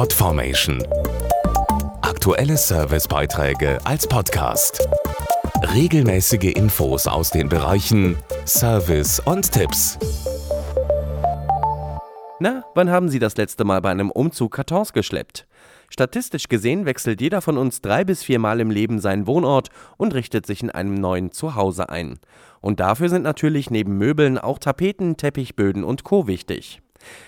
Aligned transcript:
Podformation. 0.00 0.82
Aktuelle 2.00 2.56
Servicebeiträge 2.56 3.78
als 3.84 4.06
Podcast. 4.06 4.88
Regelmäßige 5.74 6.54
Infos 6.54 7.06
aus 7.06 7.28
den 7.28 7.50
Bereichen 7.50 8.16
Service 8.46 9.20
und 9.20 9.52
Tipps. 9.52 9.98
Na, 12.38 12.64
wann 12.74 12.88
haben 12.88 13.10
Sie 13.10 13.18
das 13.18 13.36
letzte 13.36 13.64
Mal 13.64 13.82
bei 13.82 13.90
einem 13.90 14.10
Umzug 14.10 14.52
Kartons 14.52 14.94
geschleppt? 14.94 15.46
Statistisch 15.90 16.48
gesehen 16.48 16.86
wechselt 16.86 17.20
jeder 17.20 17.42
von 17.42 17.58
uns 17.58 17.82
drei 17.82 18.02
bis 18.02 18.22
viermal 18.22 18.60
im 18.60 18.70
Leben 18.70 19.00
seinen 19.00 19.26
Wohnort 19.26 19.68
und 19.98 20.14
richtet 20.14 20.46
sich 20.46 20.62
in 20.62 20.70
einem 20.70 20.94
neuen 20.94 21.30
Zuhause 21.30 21.90
ein. 21.90 22.20
Und 22.62 22.80
dafür 22.80 23.10
sind 23.10 23.24
natürlich 23.24 23.68
neben 23.68 23.98
Möbeln 23.98 24.38
auch 24.38 24.58
Tapeten, 24.58 25.18
Teppichböden 25.18 25.84
und 25.84 26.04
Co. 26.04 26.26
wichtig. 26.26 26.80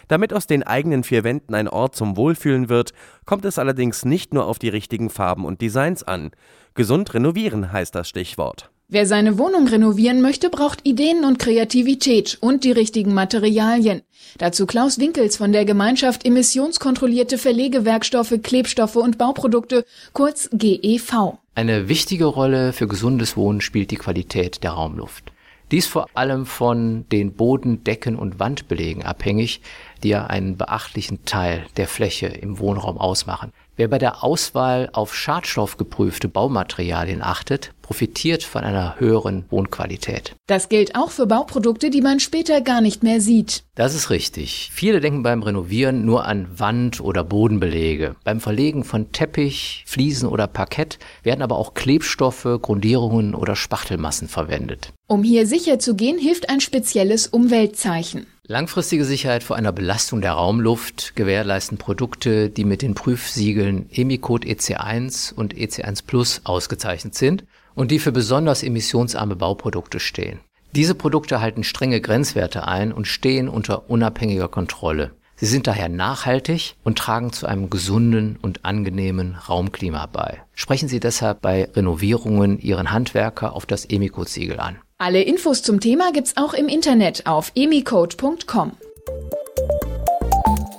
Damit 0.08 0.32
aus 0.32 0.46
den 0.46 0.62
eigenen 0.62 1.04
vier 1.04 1.24
Wänden 1.24 1.54
ein 1.54 1.68
Ort 1.68 1.96
zum 1.96 2.16
Wohlfühlen 2.16 2.68
wird, 2.68 2.92
kommt 3.24 3.44
es 3.44 3.58
allerdings 3.58 4.04
nicht 4.04 4.34
nur 4.34 4.46
auf 4.46 4.58
die 4.58 4.68
richtigen 4.68 5.10
Farben 5.10 5.44
und 5.44 5.60
Designs 5.60 6.02
an. 6.02 6.30
Gesund 6.74 7.12
renovieren 7.14 7.72
heißt 7.72 7.94
das 7.94 8.08
Stichwort. 8.08 8.70
Wer 8.88 9.06
seine 9.06 9.38
Wohnung 9.38 9.66
renovieren 9.68 10.20
möchte, 10.20 10.50
braucht 10.50 10.86
Ideen 10.86 11.24
und 11.24 11.38
Kreativität 11.38 12.36
und 12.42 12.62
die 12.62 12.72
richtigen 12.72 13.14
Materialien. 13.14 14.02
Dazu 14.36 14.66
Klaus 14.66 14.98
Winkels 14.98 15.38
von 15.38 15.50
der 15.50 15.64
Gemeinschaft 15.64 16.26
Emissionskontrollierte 16.26 17.38
Verlegewerkstoffe, 17.38 18.34
Klebstoffe 18.42 18.96
und 18.96 19.16
Bauprodukte, 19.16 19.86
kurz 20.12 20.50
GEV. 20.52 21.38
Eine 21.54 21.88
wichtige 21.88 22.26
Rolle 22.26 22.74
für 22.74 22.86
gesundes 22.86 23.34
Wohnen 23.34 23.62
spielt 23.62 23.90
die 23.90 23.96
Qualität 23.96 24.62
der 24.62 24.72
Raumluft. 24.72 25.32
Dies 25.72 25.86
vor 25.86 26.08
allem 26.12 26.44
von 26.44 27.08
den 27.08 27.32
Boden-, 27.32 27.82
Decken- 27.82 28.16
und 28.16 28.38
Wandbelegen 28.38 29.04
abhängig, 29.04 29.62
die 30.02 30.10
ja 30.10 30.26
einen 30.26 30.58
beachtlichen 30.58 31.24
Teil 31.24 31.64
der 31.78 31.88
Fläche 31.88 32.26
im 32.26 32.58
Wohnraum 32.58 32.98
ausmachen. 32.98 33.52
Wer 33.76 33.88
bei 33.88 33.98
der 33.98 34.22
Auswahl 34.22 34.90
auf 34.92 35.14
schadstoffgeprüfte 35.14 36.28
Baumaterialien 36.28 37.22
achtet, 37.22 37.72
profitiert 37.80 38.42
von 38.42 38.64
einer 38.64 39.00
höheren 39.00 39.44
Wohnqualität. 39.48 40.34
Das 40.46 40.68
gilt 40.68 40.94
auch 40.94 41.10
für 41.10 41.26
Bauprodukte, 41.26 41.88
die 41.88 42.02
man 42.02 42.20
später 42.20 42.60
gar 42.60 42.82
nicht 42.82 43.02
mehr 43.02 43.20
sieht. 43.20 43.64
Das 43.74 43.94
ist 43.94 44.10
richtig. 44.10 44.70
Viele 44.72 45.00
denken 45.00 45.22
beim 45.22 45.42
Renovieren 45.42 46.04
nur 46.04 46.26
an 46.26 46.48
Wand- 46.58 47.00
oder 47.00 47.24
Bodenbelege. 47.24 48.14
Beim 48.24 48.40
Verlegen 48.40 48.84
von 48.84 49.10
Teppich, 49.12 49.84
Fliesen 49.86 50.28
oder 50.28 50.46
Parkett 50.46 50.98
werden 51.22 51.42
aber 51.42 51.56
auch 51.56 51.72
Klebstoffe, 51.72 52.46
Grundierungen 52.60 53.34
oder 53.34 53.56
Spachtelmassen 53.56 54.28
verwendet. 54.28 54.92
Um 55.06 55.22
hier 55.22 55.46
sicher 55.46 55.78
zu 55.78 55.94
gehen, 55.94 56.18
hilft 56.18 56.50
ein 56.50 56.60
spezielles 56.60 57.26
Umweltzeichen. 57.26 58.26
Langfristige 58.48 59.04
Sicherheit 59.04 59.44
vor 59.44 59.54
einer 59.54 59.70
Belastung 59.70 60.20
der 60.20 60.32
Raumluft 60.32 61.14
gewährleisten 61.14 61.78
Produkte, 61.78 62.50
die 62.50 62.64
mit 62.64 62.82
den 62.82 62.94
Prüfsiegeln 62.94 63.88
Emicode 63.92 64.44
EC1 64.44 65.32
und 65.32 65.54
EC1 65.54 66.02
Plus 66.04 66.40
ausgezeichnet 66.42 67.14
sind 67.14 67.44
und 67.76 67.92
die 67.92 68.00
für 68.00 68.10
besonders 68.10 68.64
emissionsarme 68.64 69.36
Bauprodukte 69.36 70.00
stehen. 70.00 70.40
Diese 70.74 70.96
Produkte 70.96 71.40
halten 71.40 71.62
strenge 71.62 72.00
Grenzwerte 72.00 72.66
ein 72.66 72.92
und 72.92 73.06
stehen 73.06 73.48
unter 73.48 73.88
unabhängiger 73.88 74.48
Kontrolle. 74.48 75.12
Sie 75.36 75.46
sind 75.46 75.68
daher 75.68 75.88
nachhaltig 75.88 76.74
und 76.82 76.98
tragen 76.98 77.32
zu 77.32 77.46
einem 77.46 77.70
gesunden 77.70 78.40
und 78.42 78.64
angenehmen 78.64 79.36
Raumklima 79.36 80.06
bei. 80.06 80.42
Sprechen 80.52 80.88
Sie 80.88 80.98
deshalb 80.98 81.42
bei 81.42 81.70
Renovierungen 81.76 82.58
Ihren 82.58 82.90
Handwerker 82.90 83.54
auf 83.54 83.66
das 83.66 83.84
Emicode-Siegel 83.84 84.58
an. 84.58 84.78
Alle 85.04 85.20
Infos 85.20 85.62
zum 85.62 85.80
Thema 85.80 86.12
gibt's 86.12 86.36
auch 86.36 86.54
im 86.54 86.68
Internet 86.68 87.26
auf 87.26 87.50
emicode.com. 87.56 88.76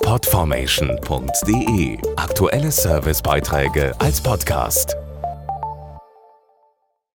Podformation.de 0.01 1.97
Aktuelle 2.15 2.71
Servicebeiträge 2.71 3.93
als 3.99 4.21
Podcast. 4.21 4.95